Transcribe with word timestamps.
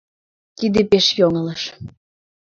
Тиде 0.57 0.81
пеш 0.89 1.07
йоҥылыш! 1.19 1.63